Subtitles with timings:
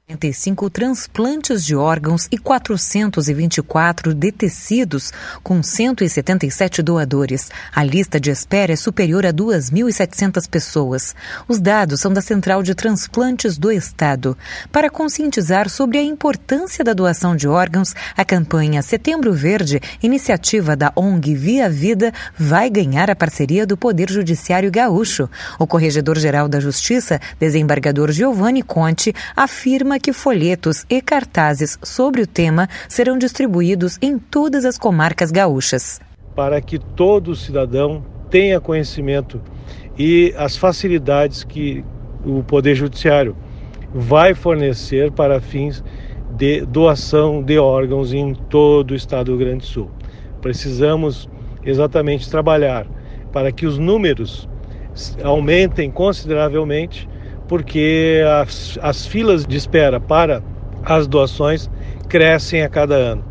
[0.07, 5.11] 45 transplantes de órgãos e 424 de tecidos,
[5.43, 7.51] com 177 doadores.
[7.75, 11.15] A lista de espera é superior a 2.700 pessoas.
[11.49, 14.37] Os dados são da Central de Transplantes do Estado.
[14.71, 20.93] Para conscientizar sobre a importância da doação de órgãos, a campanha Setembro Verde, iniciativa da
[20.95, 25.31] ONG Via Vida, vai ganhar a parceria do Poder Judiciário Gaúcho.
[25.59, 32.69] O Corregedor-Geral da Justiça, desembargador Giovanni Conte, afirma que folhetos e cartazes sobre o tema
[32.89, 36.01] serão distribuídos em todas as comarcas gaúchas.
[36.35, 39.41] Para que todo cidadão tenha conhecimento
[39.99, 41.85] e as facilidades que
[42.25, 43.37] o Poder Judiciário
[43.95, 45.85] vai fornecer para fins
[46.37, 49.91] de doação de órgãos em todo o estado do Rio Grande do Sul.
[50.41, 51.29] Precisamos
[51.65, 52.87] exatamente trabalhar
[53.33, 54.49] para que os números
[55.23, 57.09] aumentem consideravelmente
[57.55, 60.43] porque as, as filas de espera para
[60.85, 61.71] as doações
[62.09, 63.25] crescem a cada ano.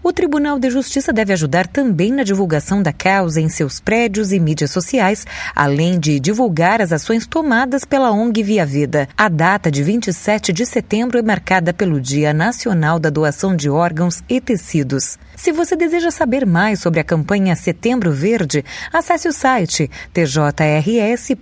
[0.00, 4.38] O Tribunal de Justiça deve ajudar também na divulgação da causa em seus prédios e
[4.38, 5.26] mídias sociais,
[5.56, 9.08] além de divulgar as ações tomadas pela ONG Via Vida.
[9.16, 14.22] A data de 27 de setembro é marcada pelo Dia Nacional da Doação de Órgãos
[14.28, 15.18] e Tecidos.
[15.34, 21.34] Se você deseja saber mais sobre a campanha Setembro Verde, acesse o site tjrs.jus.br.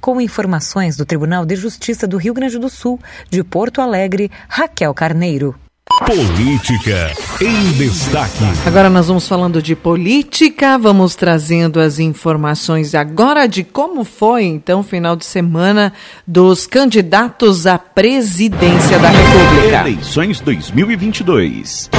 [0.00, 4.94] Com informações do Tribunal de Justiça do Rio Grande do Sul, de Porto Alegre, Raquel
[4.94, 5.54] Carneiro.
[6.06, 7.12] Política
[7.42, 8.44] em destaque.
[8.64, 14.80] Agora nós vamos falando de política, vamos trazendo as informações agora de como foi então
[14.80, 15.92] o final de semana
[16.26, 19.80] dos candidatos à presidência da República.
[19.80, 21.90] Eleições 2022.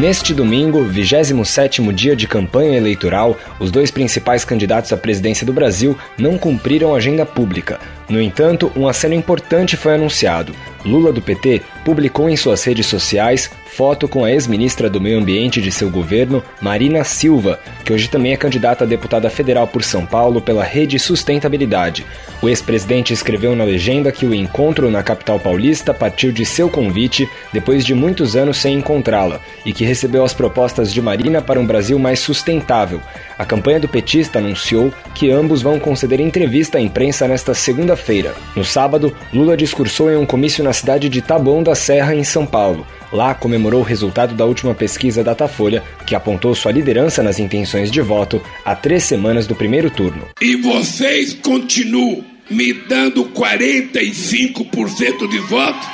[0.00, 5.94] Neste domingo, 27º dia de campanha eleitoral, os dois principais candidatos à presidência do Brasil
[6.16, 7.78] não cumpriram agenda pública.
[8.10, 10.52] No entanto, um aceno importante foi anunciado.
[10.84, 15.62] Lula do PT publicou em suas redes sociais foto com a ex-ministra do Meio Ambiente
[15.62, 20.04] de seu governo, Marina Silva, que hoje também é candidata a deputada federal por São
[20.04, 22.04] Paulo pela Rede Sustentabilidade.
[22.42, 27.28] O ex-presidente escreveu na legenda que o encontro na capital paulista partiu de seu convite
[27.52, 31.66] depois de muitos anos sem encontrá-la e que recebeu as propostas de Marina para um
[31.66, 33.00] Brasil mais sustentável.
[33.40, 38.34] A campanha do petista anunciou que ambos vão conceder entrevista à imprensa nesta segunda-feira.
[38.54, 42.44] No sábado, Lula discursou em um comício na cidade de Taboão da Serra, em São
[42.44, 42.86] Paulo.
[43.10, 48.02] Lá comemorou o resultado da última pesquisa Datafolha, que apontou sua liderança nas intenções de
[48.02, 50.28] voto a três semanas do primeiro turno.
[50.42, 55.88] E vocês continuam me dando 45% de voto?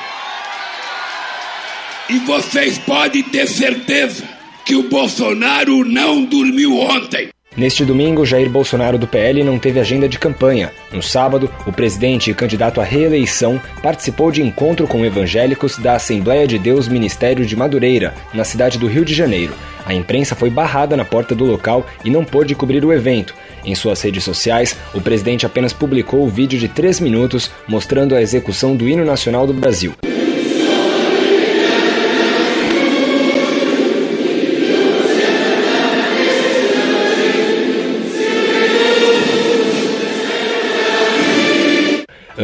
[2.11, 4.25] E vocês podem ter certeza
[4.65, 7.29] que o Bolsonaro não dormiu ontem.
[7.57, 10.71] Neste domingo, Jair Bolsonaro do PL não teve agenda de campanha.
[10.93, 16.47] No sábado, o presidente e candidato à reeleição participou de encontro com evangélicos da Assembleia
[16.47, 19.55] de Deus Ministério de Madureira, na cidade do Rio de Janeiro.
[19.87, 23.35] A imprensa foi barrada na porta do local e não pôde cobrir o evento.
[23.65, 28.21] Em suas redes sociais, o presidente apenas publicou o vídeo de três minutos mostrando a
[28.21, 29.95] execução do hino nacional do Brasil.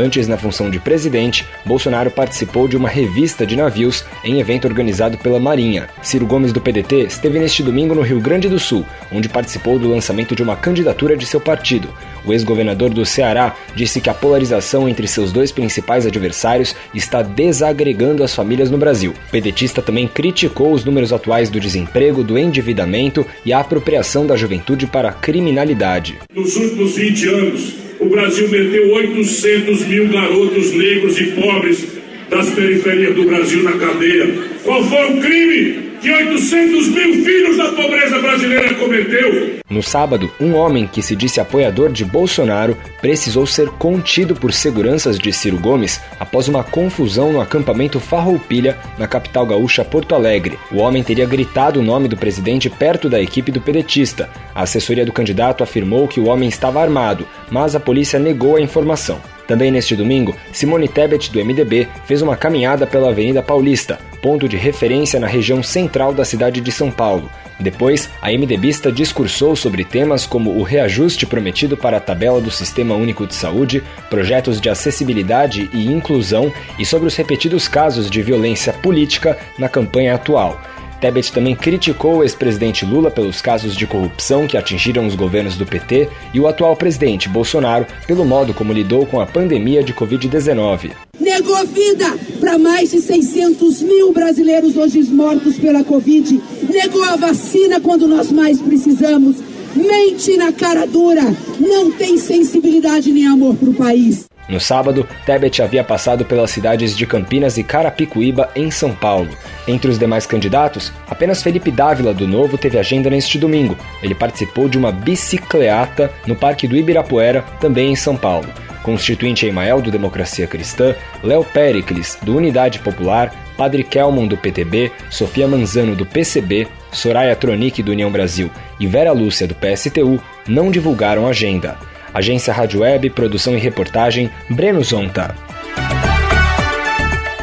[0.03, 5.17] Antes, na função de presidente, Bolsonaro participou de uma revista de navios em evento organizado
[5.17, 5.89] pela Marinha.
[6.03, 9.89] Ciro Gomes, do PDT, esteve neste domingo no Rio Grande do Sul, onde participou do
[9.89, 11.89] lançamento de uma candidatura de seu partido.
[12.25, 18.25] O ex-governador do Ceará disse que a polarização entre seus dois principais adversários está desagregando
[18.25, 19.15] as famílias no Brasil.
[19.29, 24.35] O pedetista também criticou os números atuais do desemprego, do endividamento e a apropriação da
[24.35, 26.19] juventude para a criminalidade.
[26.35, 31.87] Nos últimos 20 anos, o Brasil meteu 800 mil garotos negros e pobres
[32.29, 34.29] das periferias do Brasil na cadeia.
[34.65, 35.82] Qual foi o crime?
[36.03, 39.61] Que 800 mil filhos da pobreza brasileira cometeu.
[39.71, 45.17] No sábado, um homem que se disse apoiador de Bolsonaro precisou ser contido por seguranças
[45.17, 50.59] de Ciro Gomes após uma confusão no acampamento Farroupilha, na capital gaúcha Porto Alegre.
[50.73, 54.29] O homem teria gritado o nome do presidente perto da equipe do pedetista.
[54.53, 58.61] A assessoria do candidato afirmou que o homem estava armado, mas a polícia negou a
[58.61, 59.21] informação.
[59.47, 64.57] Também neste domingo, Simone Tebet, do MDB, fez uma caminhada pela Avenida Paulista, ponto de
[64.57, 67.29] referência na região central da cidade de São Paulo.
[67.59, 72.95] Depois, a MDBista discursou sobre temas como o reajuste prometido para a tabela do Sistema
[72.95, 78.73] Único de Saúde, projetos de acessibilidade e inclusão e sobre os repetidos casos de violência
[78.73, 80.61] política na campanha atual.
[81.03, 85.67] Tebet também criticou o ex-presidente Lula pelos casos de corrupção que atingiram os governos do
[85.67, 90.93] PT e o atual presidente Bolsonaro pelo modo como lidou com a pandemia de Covid-19.
[91.19, 92.07] Negou vida
[92.39, 96.41] para mais de 600 mil brasileiros hoje mortos pela Covid.
[96.71, 99.39] Negou a vacina quando nós mais precisamos.
[99.75, 101.35] Mente na cara dura.
[101.59, 104.27] Não tem sensibilidade nem amor para o país.
[104.53, 109.31] No sábado, Tebet havia passado pelas cidades de Campinas e Carapicuíba, em São Paulo.
[109.67, 113.79] Entre os demais candidatos, apenas Felipe Dávila, do Novo, teve agenda neste domingo.
[114.03, 118.47] Ele participou de uma bicicleata no Parque do Ibirapuera, também em São Paulo.
[118.83, 125.49] Constituinte Emael, do Democracia Cristã, Léo Pericles, do Unidade Popular, Padre Kelmon, do PTB, Sofia
[125.49, 131.27] Manzano, do PCB, Soraya Tronic, do União Brasil e Vera Lúcia, do PSTU, não divulgaram
[131.27, 131.79] agenda.
[132.15, 135.35] Agência Rádio Web, produção e reportagem, Breno Zonta.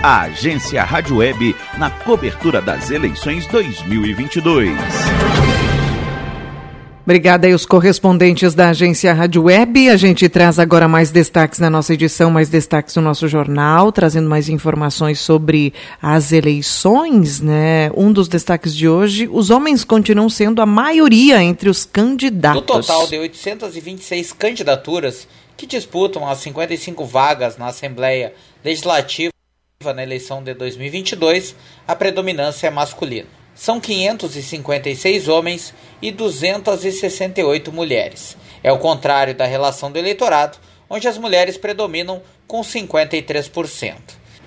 [0.01, 4.69] A Agência Rádio Web na cobertura das eleições 2022.
[7.09, 9.89] Obrigada aí os correspondentes da agência Rádio Web.
[9.89, 14.29] A gente traz agora mais destaques na nossa edição, mais destaques no nosso jornal, trazendo
[14.29, 17.89] mais informações sobre as eleições, né?
[17.97, 22.61] Um dos destaques de hoje, os homens continuam sendo a maioria entre os candidatos.
[22.61, 25.27] No total de 826 candidaturas
[25.57, 29.33] que disputam as 55 vagas na Assembleia Legislativa
[29.95, 31.55] na eleição de 2022,
[31.87, 38.37] a predominância é masculina são 556 homens e 268 mulheres.
[38.63, 40.57] É o contrário da relação do eleitorado,
[40.89, 43.95] onde as mulheres predominam com 53%.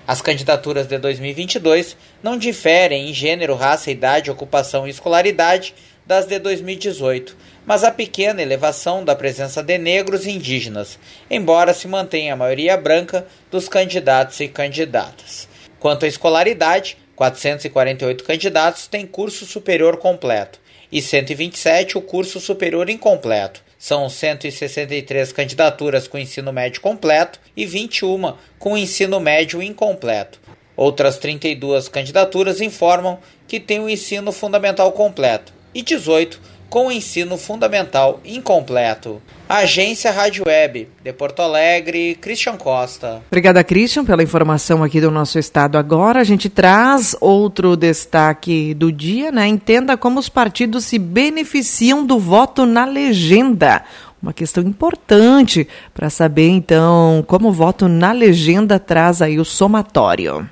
[0.05, 5.73] As candidaturas de 2022 não diferem em gênero, raça, idade, ocupação e escolaridade
[6.05, 11.87] das de 2018, mas há pequena elevação da presença de negros e indígenas, embora se
[11.87, 15.47] mantenha a maioria branca dos candidatos e candidatas.
[15.79, 20.59] Quanto à escolaridade, 448 candidatos têm curso superior completo
[20.91, 23.61] e 127 o curso superior incompleto.
[23.77, 30.39] São 163 candidaturas com ensino médio completo e 21 com ensino médio incompleto.
[30.75, 36.39] Outras 32 candidaturas informam que têm o ensino fundamental completo e 18
[36.73, 39.21] com o ensino fundamental incompleto.
[39.47, 43.21] Agência Rádio Web, de Porto Alegre, Christian Costa.
[43.27, 45.77] Obrigada, Christian, pela informação aqui do nosso estado.
[45.77, 49.45] Agora a gente traz outro destaque do dia, né?
[49.45, 53.83] Entenda como os partidos se beneficiam do voto na legenda.
[54.19, 60.49] Uma questão importante para saber, então, como o voto na legenda traz aí o somatório.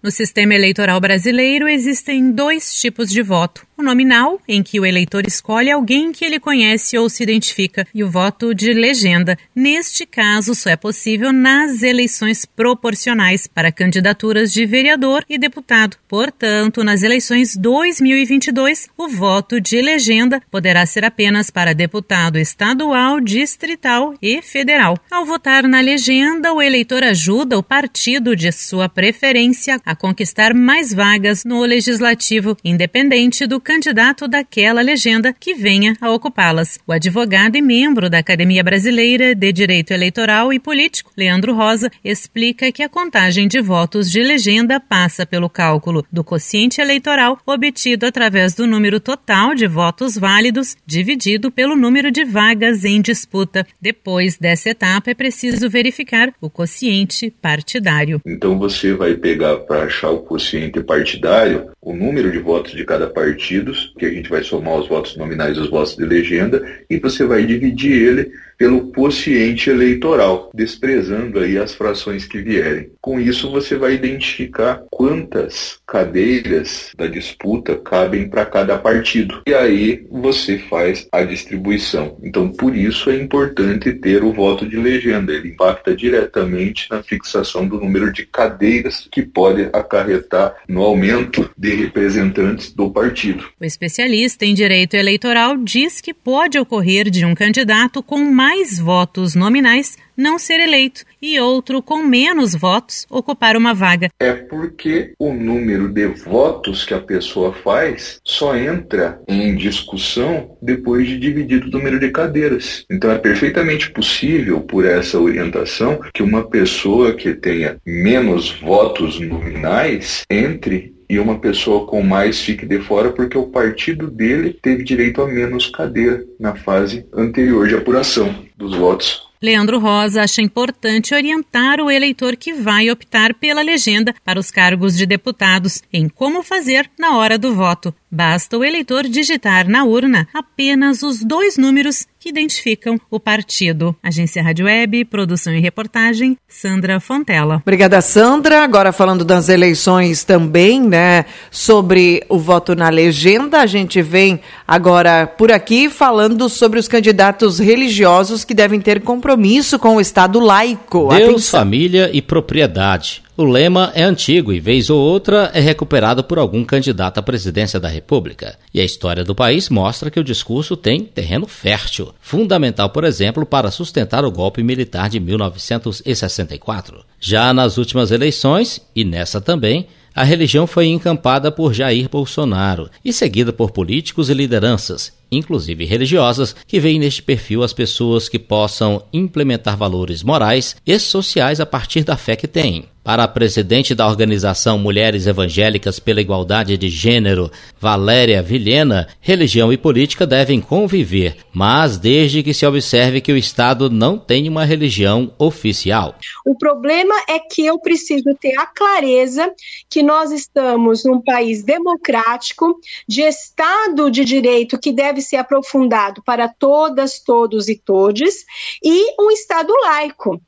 [0.00, 5.24] No sistema eleitoral brasileiro existem dois tipos de voto: o nominal, em que o eleitor
[5.26, 9.38] escolhe alguém que ele conhece ou se identifica, e o voto de legenda.
[9.54, 15.96] Neste caso, só é possível nas eleições proporcionais para candidaturas de vereador e deputado.
[16.08, 24.14] Portanto, nas eleições 2022, o voto de legenda poderá ser apenas para deputado estadual, distrital
[24.20, 24.98] e federal.
[25.08, 30.92] Ao votar na legenda, o eleitor ajuda o partido de sua preferência a conquistar mais
[30.92, 36.78] vagas no legislativo, independente do candidato daquela legenda que venha a ocupá-las.
[36.86, 42.72] O advogado e membro da Academia Brasileira de Direito Eleitoral e Político, Leandro Rosa, explica
[42.72, 48.54] que a contagem de votos de legenda passa pelo cálculo do quociente eleitoral obtido através
[48.54, 53.66] do número total de votos válidos dividido pelo número de vagas em disputa.
[53.78, 58.22] Depois dessa etapa, é preciso verificar o quociente partidário.
[58.24, 63.06] Então você vai pegar para achar o quociente partidário o número de votos de cada
[63.06, 66.98] partido, que a gente vai somar os votos nominais e os votos de legenda, e
[66.98, 72.90] você vai dividir ele pelo quociente eleitoral, desprezando aí as frações que vierem.
[73.00, 79.42] Com isso você vai identificar quantas cadeiras da disputa cabem para cada partido.
[79.46, 82.18] E aí você faz a distribuição.
[82.22, 85.32] Então por isso é importante ter o voto de legenda.
[85.32, 91.74] Ele impacta diretamente na fixação do número de cadeiras que pode acarretar no aumento de
[91.76, 93.48] representantes do partido.
[93.60, 98.78] O especialista em direito eleitoral diz que pode ocorrer de um candidato com mais mais
[98.78, 104.08] votos nominais não ser eleito e outro com menos votos ocupar uma vaga.
[104.18, 111.06] É porque o número de votos que a pessoa faz só entra em discussão depois
[111.06, 112.86] de dividido o número de cadeiras.
[112.90, 120.24] Então é perfeitamente possível, por essa orientação, que uma pessoa que tenha menos votos nominais
[120.30, 125.22] entre e uma pessoa com mais fique de fora porque o partido dele teve direito
[125.22, 129.28] a menos cadeira na fase anterior de apuração dos votos.
[129.40, 134.96] Leandro Rosa acha importante orientar o eleitor que vai optar pela legenda para os cargos
[134.96, 137.94] de deputados em como fazer na hora do voto.
[138.10, 143.94] Basta o eleitor digitar na urna apenas os dois números que identificam o partido.
[144.02, 147.56] Agência Rádio Web, produção e reportagem, Sandra Fontela.
[147.56, 148.62] Obrigada, Sandra.
[148.62, 155.26] Agora falando das eleições também, né, sobre o voto na legenda, a gente vem agora
[155.26, 161.08] por aqui falando sobre os candidatos religiosos que devem ter compromisso com o Estado laico.
[161.08, 161.60] Deus, Atenção.
[161.60, 163.22] família e propriedade.
[163.40, 167.78] O lema é antigo e, vez ou outra, é recuperado por algum candidato à presidência
[167.78, 168.58] da República.
[168.74, 173.46] E a história do país mostra que o discurso tem terreno fértil, fundamental, por exemplo,
[173.46, 177.04] para sustentar o golpe militar de 1964.
[177.20, 183.12] Já nas últimas eleições, e nessa também, a religião foi encampada por Jair Bolsonaro e
[183.12, 189.04] seguida por políticos e lideranças, inclusive religiosas, que veem neste perfil as pessoas que possam
[189.12, 192.86] implementar valores morais e sociais a partir da fé que têm.
[193.08, 197.50] Para a presidente da organização Mulheres Evangélicas pela Igualdade de Gênero,
[197.80, 203.88] Valéria Vilhena, religião e política devem conviver, mas desde que se observe que o Estado
[203.88, 206.16] não tem uma religião oficial.
[206.44, 209.54] O problema é que eu preciso ter a clareza
[209.88, 216.46] que nós estamos num país democrático, de Estado de direito que deve ser aprofundado para
[216.46, 218.44] todas, todos e todes,
[218.84, 220.38] e um Estado laico.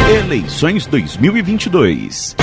[0.08, 2.36] Eleições 2022.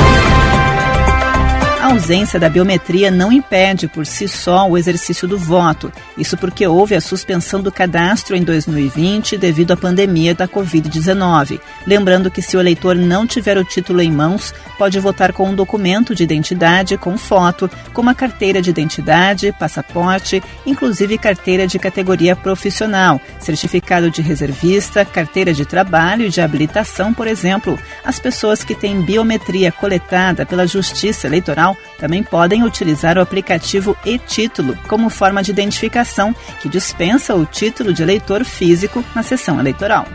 [1.83, 5.91] A ausência da biometria não impede por si só o exercício do voto.
[6.17, 11.59] Isso porque houve a suspensão do cadastro em 2020 devido à pandemia da Covid-19.
[11.85, 15.53] Lembrando que se o eleitor não tiver o título em mãos, pode votar com um
[15.53, 22.33] documento de identidade com foto, como a carteira de identidade, passaporte, inclusive carteira de categoria
[22.33, 27.77] profissional, certificado de reservista, carteira de trabalho e de habilitação, por exemplo.
[28.05, 34.77] As pessoas que têm biometria coletada pela Justiça Eleitoral também podem utilizar o aplicativo e-Título
[34.87, 40.05] como forma de identificação, que dispensa o título de eleitor físico na sessão eleitoral.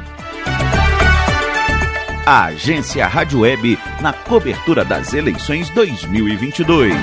[2.26, 6.94] A Agência Rádio Web na cobertura das eleições 2022.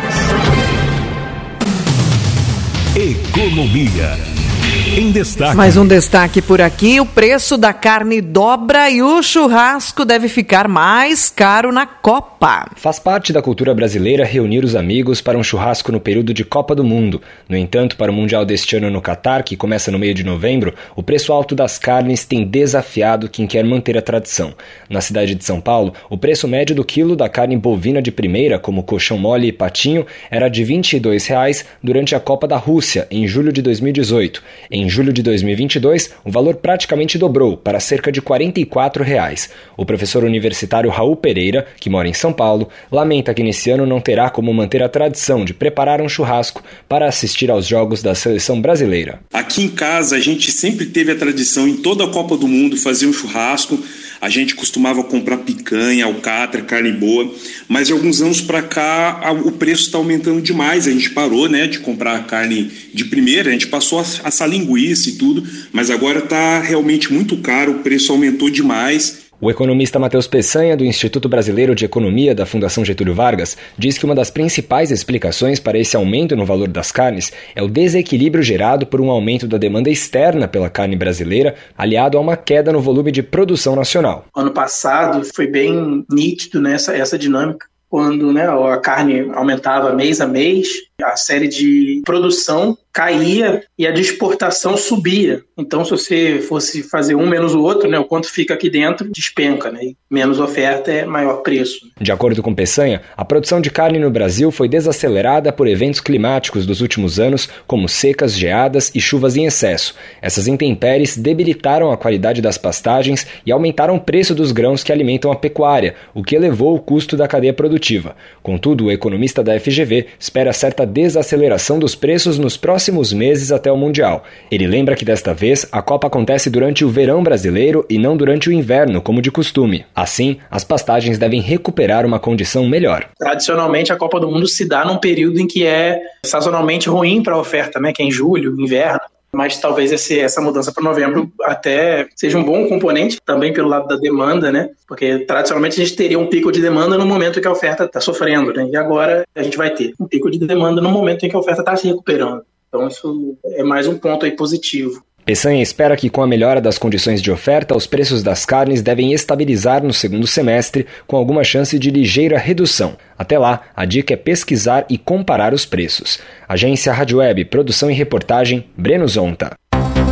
[2.95, 4.44] Economia.
[4.93, 5.57] Em destaque.
[5.57, 10.67] Mais um destaque por aqui: o preço da carne dobra e o churrasco deve ficar
[10.67, 12.69] mais caro na Copa.
[12.75, 16.75] Faz parte da cultura brasileira reunir os amigos para um churrasco no período de Copa
[16.75, 17.19] do Mundo.
[17.49, 20.73] No entanto, para o Mundial deste ano no Catar, que começa no meio de novembro,
[20.95, 24.53] o preço alto das carnes tem desafiado quem quer manter a tradição.
[24.87, 28.59] Na cidade de São Paulo, o preço médio do quilo da carne bovina de primeira,
[28.59, 33.27] como coxão mole e patinho, era de 22 reais durante a Copa da Rússia, em
[33.27, 34.43] julho de 2018.
[34.77, 39.49] Em julho de 2022, o valor praticamente dobrou para cerca de 44 reais.
[39.77, 44.01] O professor universitário Raul Pereira, que mora em São Paulo, lamenta que nesse ano não
[44.01, 48.59] terá como manter a tradição de preparar um churrasco para assistir aos jogos da seleção
[48.61, 49.21] brasileira.
[49.31, 52.75] Aqui em casa, a gente sempre teve a tradição em toda a Copa do Mundo
[52.75, 53.79] fazer um churrasco.
[54.21, 57.33] A gente costumava comprar picanha, alcatra, carne boa,
[57.67, 60.87] mas de alguns anos para cá o preço está aumentando demais.
[60.87, 65.09] A gente parou, né, de comprar carne de primeira, a gente passou a assar linguiça
[65.09, 69.24] e tudo, mas agora está realmente muito caro, o preço aumentou demais.
[69.41, 74.05] O economista Matheus Peçanha, do Instituto Brasileiro de Economia da Fundação Getúlio Vargas, diz que
[74.05, 78.87] uma das principais explicações para esse aumento no valor das carnes é o desequilíbrio gerado
[78.87, 83.11] por um aumento da demanda externa pela carne brasileira, aliado a uma queda no volume
[83.11, 84.25] de produção nacional.
[84.33, 90.19] Ano passado foi bem nítido nessa né, essa dinâmica quando né, a carne aumentava mês
[90.19, 90.67] a mês,
[91.01, 95.43] a série de produção caía e a de exportação subia.
[95.57, 99.11] Então, se você fosse fazer um menos o outro, né, o quanto fica aqui dentro
[99.11, 99.91] despenca, né?
[100.09, 101.77] menos oferta é maior preço.
[101.99, 106.65] De acordo com Peçanha, a produção de carne no Brasil foi desacelerada por eventos climáticos
[106.65, 109.93] dos últimos anos, como secas, geadas e chuvas em excesso.
[110.21, 115.31] Essas intempéries debilitaram a qualidade das pastagens e aumentaram o preço dos grãos que alimentam
[115.33, 118.15] a pecuária, o que elevou o custo da cadeia produtiva.
[118.41, 123.77] Contudo, o economista da FGV espera certa desaceleração dos preços nos próximos meses até o
[123.77, 124.23] Mundial.
[124.51, 128.49] Ele lembra que desta vez a Copa acontece durante o verão brasileiro e não durante
[128.49, 129.85] o inverno, como de costume.
[129.95, 133.09] Assim, as pastagens devem recuperar uma condição melhor.
[133.17, 137.35] Tradicionalmente, a Copa do Mundo se dá num período em que é sazonalmente ruim para
[137.35, 137.93] a oferta, né?
[137.93, 138.99] que é em julho, inverno
[139.35, 143.87] mas talvez esse, essa mudança para novembro até seja um bom componente também pelo lado
[143.87, 144.69] da demanda, né?
[144.87, 147.99] Porque tradicionalmente a gente teria um pico de demanda no momento que a oferta está
[147.99, 148.69] sofrendo, né?
[148.71, 151.39] E agora a gente vai ter um pico de demanda no momento em que a
[151.39, 152.43] oferta está se recuperando.
[152.75, 155.01] Então isso é mais um ponto aí positivo.
[155.23, 159.11] Peçanha espera que, com a melhora das condições de oferta, os preços das carnes devem
[159.11, 162.95] estabilizar no segundo semestre, com alguma chance de ligeira redução.
[163.17, 166.19] Até lá, a dica é pesquisar e comparar os preços.
[166.47, 169.55] Agência Rádio Web, produção e reportagem, Breno Zonta.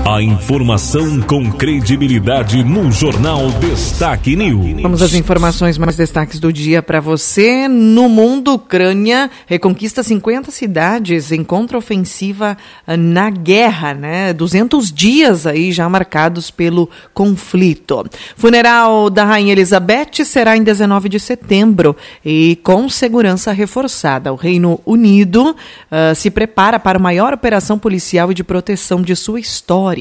[0.06, 4.82] A informação com credibilidade no Jornal Destaque News.
[4.82, 7.70] Vamos às informações mais destaques do dia para você.
[7.70, 14.34] No mundo, Ucrânia reconquista 50 cidades em contraofensiva na guerra, né?
[14.34, 18.04] 200 dias aí já marcados pelo conflito.
[18.36, 24.34] Funeral da Rainha Elizabeth será em 19 de setembro e com segurança reforçada.
[24.34, 29.16] O Reino Unido uh, se prepara para a maior operação policial e de proteção de
[29.16, 29.93] sua história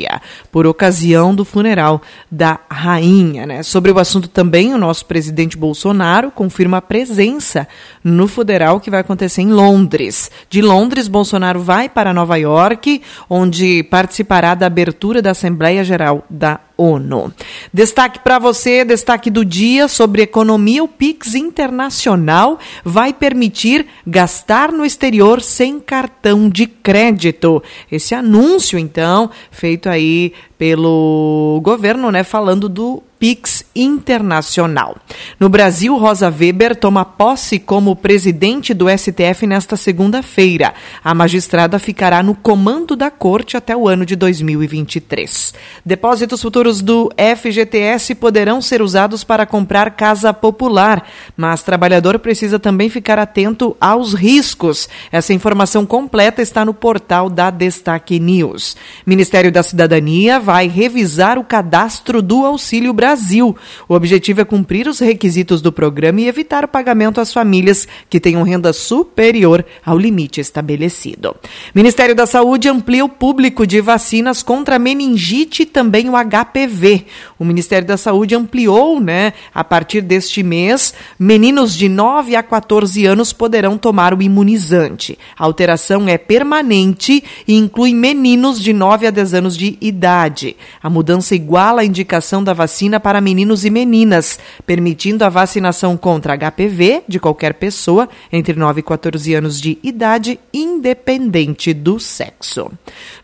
[0.51, 3.47] por ocasião do funeral da rainha.
[3.47, 3.63] Né?
[3.63, 7.69] Sobre o assunto também, o nosso presidente Bolsonaro confirma a presença
[8.03, 10.31] no funeral que vai acontecer em Londres.
[10.49, 16.61] De Londres, Bolsonaro vai para Nova York, onde participará da abertura da Assembleia Geral da
[16.83, 17.33] ONU.
[17.73, 20.83] Destaque para você, destaque do dia sobre economia.
[20.83, 27.63] O Pix Internacional vai permitir gastar no exterior sem cartão de crédito.
[27.91, 34.97] Esse anúncio, então, feito aí pelo governo, né, falando do Pix Internacional.
[35.39, 40.75] No Brasil, Rosa Weber toma posse como presidente do STF nesta segunda-feira.
[41.05, 45.55] A magistrada ficará no comando da corte até o ano de 2023.
[45.87, 52.91] Depósitos futuros do FGTS poderão ser usados para comprar casa popular, mas trabalhador precisa também
[52.91, 54.89] ficar atento aos riscos.
[55.13, 58.77] Essa informação completa está no portal da Destaque News.
[59.07, 63.55] Ministério da Cidadania vai revisar o cadastro do Auxílio Brasil Brasil.
[63.87, 68.19] O objetivo é cumprir os requisitos do programa e evitar o pagamento às famílias que
[68.19, 71.37] tenham renda superior ao limite estabelecido.
[71.75, 77.05] Ministério da Saúde amplia o público de vacinas contra meningite e também o HPV.
[77.39, 83.05] O Ministério da Saúde ampliou, né, a partir deste mês, meninos de 9 a 14
[83.05, 85.19] anos poderão tomar o imunizante.
[85.39, 90.57] A alteração é permanente e inclui meninos de 9 a 10 anos de idade.
[90.83, 96.37] A mudança iguala a indicação da vacina para meninos e meninas, permitindo a vacinação contra
[96.37, 102.71] HPV de qualquer pessoa entre 9 e 14 anos de idade, independente do sexo.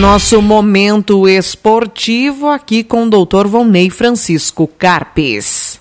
[0.00, 5.80] Nosso momento esportivo aqui com o doutor Volney Francisco Carpes.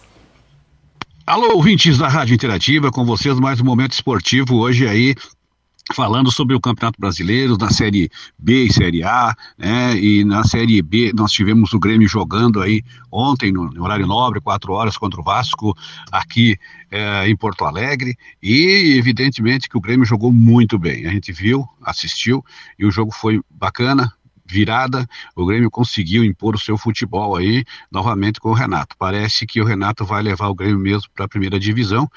[1.27, 5.13] Alô, ouvintes da Rádio Interativa, com vocês mais um momento esportivo hoje aí
[5.91, 10.81] falando sobre o Campeonato Brasileiro, na Série B e Série A, né, e na Série
[10.81, 15.19] B nós tivemos o Grêmio jogando aí ontem, no, no horário nobre, quatro horas, contra
[15.19, 15.75] o Vasco,
[16.11, 16.57] aqui
[16.89, 21.67] é, em Porto Alegre, e evidentemente que o Grêmio jogou muito bem, a gente viu,
[21.83, 22.43] assistiu,
[22.79, 24.13] e o jogo foi bacana,
[24.53, 28.95] virada, o Grêmio conseguiu impor o seu futebol aí novamente com o Renato.
[28.99, 32.07] Parece que o Renato vai levar o Grêmio mesmo para a primeira divisão,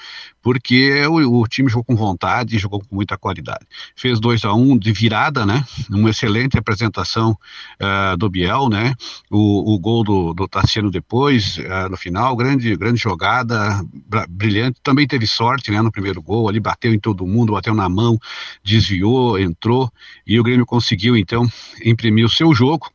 [0.42, 3.66] porque o, o, time jogou com vontade e jogou com muita qualidade.
[3.96, 5.64] Fez 2 a 1 um de virada, né?
[5.90, 7.36] Uma excelente apresentação
[7.80, 8.94] uh, do Biel, né?
[9.30, 13.82] O, o gol do, do Tassiano depois, uh, no final, grande, grande jogada,
[14.28, 14.78] brilhante.
[14.82, 15.80] Também teve sorte, né?
[15.80, 18.18] No primeiro gol, ali bateu em todo mundo, bateu na mão,
[18.62, 19.90] desviou, entrou
[20.26, 21.46] e o Grêmio conseguiu então
[21.84, 22.90] imprimir o seu jogo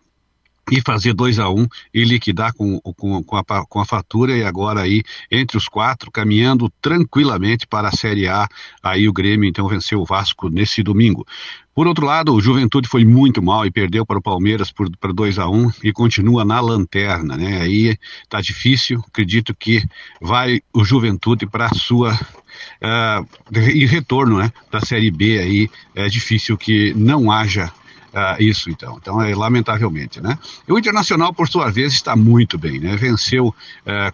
[0.71, 4.37] e fazer 2 a 1 um, e liquidar com, com, com, a, com a fatura
[4.37, 8.47] e agora aí entre os quatro caminhando tranquilamente para a Série A.
[8.81, 11.25] Aí o Grêmio então venceu o Vasco nesse domingo.
[11.73, 15.11] Por outro lado, o Juventude foi muito mal e perdeu para o Palmeiras por, para
[15.11, 17.61] 2 a 1 um, e continua na lanterna, né?
[17.61, 17.97] Aí
[18.29, 19.83] tá difícil, acredito que
[20.21, 23.25] vai o Juventude para a sua uh,
[23.73, 27.71] e retorno, né, da Série B aí, é difícil que não haja
[28.13, 28.97] uh, isso, então.
[29.01, 30.37] Então, é, lamentavelmente, né?
[30.67, 32.95] E o Internacional, por sua vez, está muito bem, né?
[32.95, 33.53] Venceu uh,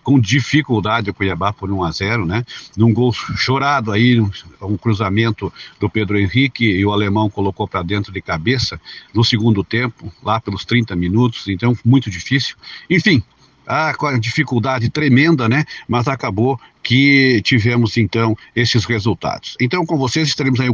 [0.04, 2.46] com dificuldade o Cuiabá por 1 a 0 né?
[2.76, 4.30] Num gol chorado aí, um,
[4.62, 8.80] um cruzamento do Pedro Henrique e o alemão colocou para dentro de cabeça
[9.14, 12.56] no segundo tempo, lá pelos 30 minutos, então muito difícil.
[12.90, 13.24] Enfim,
[13.68, 15.66] a dificuldade tremenda, né?
[15.88, 19.58] Mas acabou que tivemos então esses resultados.
[19.60, 20.70] Então, com vocês estaremos aí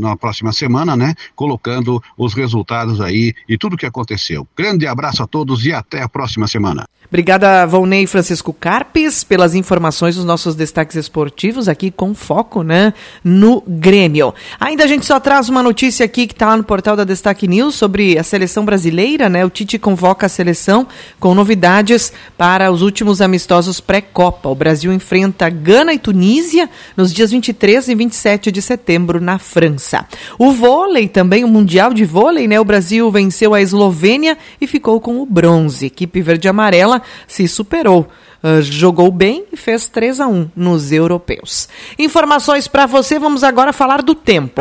[0.00, 4.48] na próxima semana, né, colocando os resultados aí e tudo o que aconteceu.
[4.56, 6.84] Grande abraço a todos e até a próxima semana.
[7.06, 13.62] Obrigada, Volney Francisco Carpes, pelas informações dos nossos destaques esportivos aqui com foco, né, no
[13.68, 14.34] Grêmio.
[14.58, 17.46] Ainda a gente só traz uma notícia aqui que está lá no portal da Destaque
[17.46, 19.44] News sobre a seleção brasileira, né?
[19.44, 20.88] O Tite convoca a seleção
[21.20, 24.48] com novidades para os últimos amistosos pré-copa.
[24.48, 30.06] O Brasil enfrenta Gana e Tunísia nos dias 23 e 27 de setembro na França.
[30.38, 32.58] O vôlei, também o Mundial de Vôlei, né?
[32.60, 35.86] O Brasil venceu a Eslovênia e ficou com o bronze.
[35.86, 38.08] Equipe verde amarela se superou.
[38.42, 41.68] Uh, jogou bem e fez 3 a 1 nos europeus.
[41.98, 44.60] Informações para você, vamos agora falar do tempo.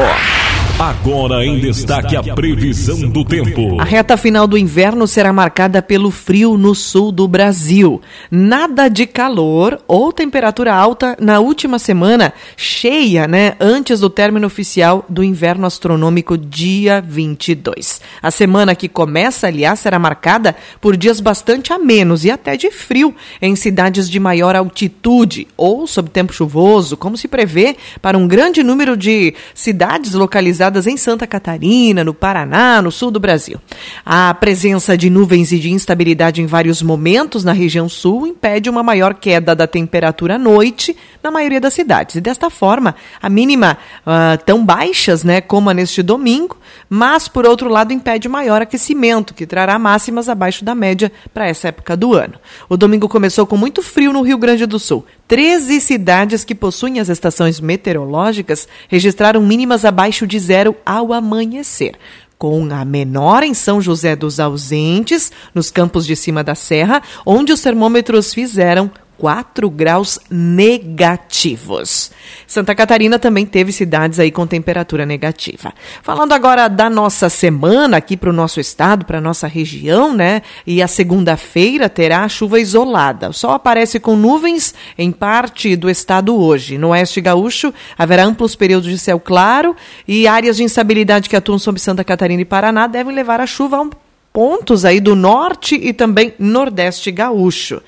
[0.79, 3.79] Agora em destaque a previsão do tempo.
[3.79, 8.01] A reta final do inverno será marcada pelo frio no sul do Brasil.
[8.29, 15.05] Nada de calor ou temperatura alta na última semana, cheia, né, antes do término oficial
[15.07, 18.01] do inverno astronômico dia 22.
[18.21, 23.15] A semana que começa, aliás, será marcada por dias bastante amenos e até de frio
[23.39, 28.63] em cidades de maior altitude ou sob tempo chuvoso, como se prevê para um grande
[28.63, 33.59] número de cidades localizadas localizadas em Santa Catarina, no Paraná, no sul do Brasil.
[34.05, 38.83] A presença de nuvens e de instabilidade em vários momentos na região sul impede uma
[38.83, 42.15] maior queda da temperatura à noite na maioria das cidades.
[42.15, 46.57] E desta forma, a mínima uh, tão baixas né, como a neste domingo,
[46.89, 51.69] mas, por outro lado, impede maior aquecimento, que trará máximas abaixo da média para essa
[51.69, 52.35] época do ano.
[52.69, 55.05] O domingo começou com muito frio no Rio Grande do Sul.
[55.27, 61.97] Treze cidades que possuem as estações meteorológicas registraram mínimas abaixo de zero ao amanhecer
[62.43, 67.53] com a menor em São José dos Ausentes, nos campos de cima da serra, onde
[67.53, 72.11] os termômetros fizeram 4 graus negativos.
[72.47, 75.73] Santa Catarina também teve cidades aí com temperatura negativa.
[76.01, 80.41] Falando agora da nossa semana aqui para o nosso estado, para nossa região, né?
[80.65, 83.29] E a segunda-feira terá chuva isolada.
[83.29, 86.77] O sol aparece com nuvens em parte do estado hoje.
[86.77, 89.75] No oeste gaúcho haverá amplos períodos de céu claro
[90.07, 93.77] e áreas de instabilidade que atuam sobre Santa Catarina e Paraná devem levar a chuva
[93.77, 93.89] a
[94.33, 97.81] pontos aí do norte e também nordeste gaúcho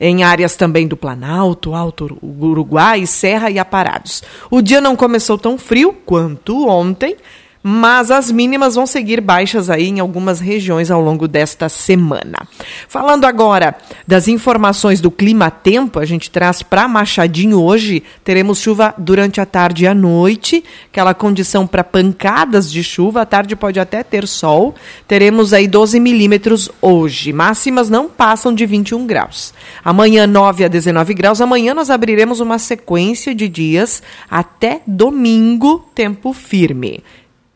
[0.00, 4.22] em áreas também do Planalto, Alto Uruguai, Serra e Aparados.
[4.50, 7.16] O dia não começou tão frio quanto ontem,
[7.62, 12.48] mas as mínimas vão seguir baixas aí em algumas regiões ao longo desta semana.
[12.88, 19.40] Falando agora das informações do clima-tempo, a gente traz para Machadinho hoje, teremos chuva durante
[19.40, 24.02] a tarde e a noite, aquela condição para pancadas de chuva, à tarde pode até
[24.02, 24.74] ter sol,
[25.06, 29.52] teremos aí 12 milímetros hoje, máximas não passam de 21 graus.
[29.84, 36.32] Amanhã 9 a 19 graus, amanhã nós abriremos uma sequência de dias até domingo, tempo
[36.32, 37.02] firme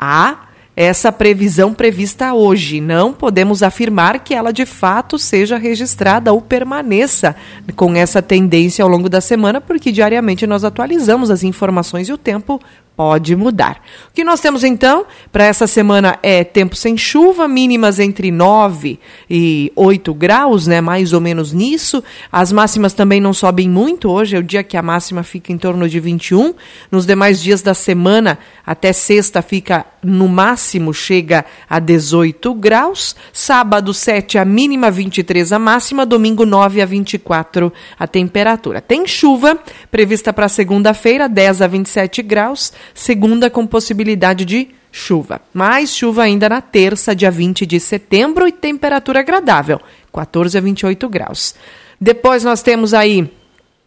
[0.04, 2.80] há essa previsão prevista hoje.
[2.80, 7.36] Não podemos afirmar que ela de fato seja registrada ou permaneça
[7.76, 12.18] com essa tendência ao longo da semana, porque diariamente nós atualizamos as informações e o
[12.18, 12.60] tempo
[12.96, 13.82] pode mudar.
[14.08, 19.00] O que nós temos então para essa semana é tempo sem chuva, mínimas entre 9
[19.28, 22.02] e 8 graus, né, mais ou menos nisso.
[22.30, 24.10] As máximas também não sobem muito.
[24.10, 26.54] Hoje é o dia que a máxima fica em torno de 21.
[26.90, 33.16] Nos demais dias da semana, até sexta fica no máximo chega a 18 graus.
[33.32, 38.80] Sábado 7 a mínima 23 a máxima, domingo 9 a 24 a temperatura.
[38.80, 39.58] Tem chuva
[39.90, 45.40] prevista para segunda-feira, 10 a 27 graus segunda com possibilidade de chuva.
[45.52, 49.80] Mais chuva ainda na terça, dia 20 de setembro, e temperatura agradável,
[50.12, 51.54] 14 a 28 graus.
[52.00, 53.30] Depois nós temos aí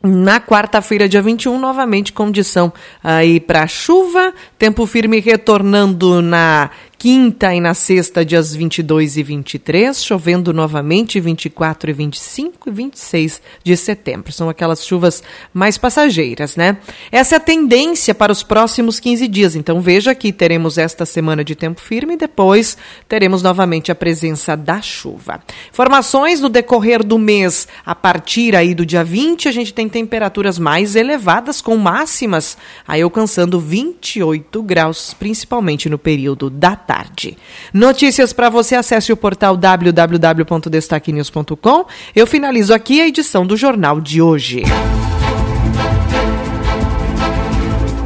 [0.03, 2.71] na quarta-feira, dia 21, novamente condição
[3.03, 10.03] aí para chuva, tempo firme retornando na quinta e na sexta, dias 22 e 23,
[10.03, 14.31] chovendo novamente 24 e 25 e 26 de setembro.
[14.31, 15.21] São aquelas chuvas
[15.53, 16.77] mais passageiras, né?
[17.11, 19.55] Essa é a tendência para os próximos 15 dias.
[19.55, 24.57] Então veja que teremos esta semana de tempo firme e depois teremos novamente a presença
[24.57, 25.41] da chuva.
[25.69, 30.57] Informações no decorrer do mês, a partir aí do dia 20, a gente tem temperaturas
[30.57, 32.57] mais elevadas com máximas
[32.87, 37.37] aí alcançando 28 graus, principalmente no período da tarde.
[37.73, 41.85] Notícias para você, acesse o portal www.destaquenews.com.
[42.15, 44.63] Eu finalizo aqui a edição do Jornal de hoje.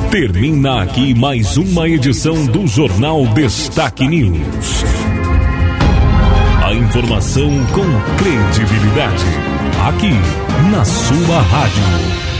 [0.09, 4.83] Termina aqui mais uma edição do Jornal Destaque News.
[6.65, 7.85] A informação com
[8.17, 9.23] credibilidade.
[9.87, 10.11] Aqui,
[10.69, 12.30] na sua rádio.